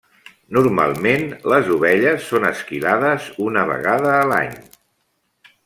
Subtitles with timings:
[0.55, 4.57] Normalment, les ovelles són esquilades una vegada a l'any.